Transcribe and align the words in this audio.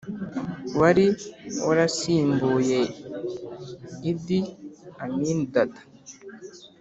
wari 0.79 1.07
warasimbuye 1.65 2.79
idi 4.11 4.39
amin 5.05 5.39
dada, 5.53 5.81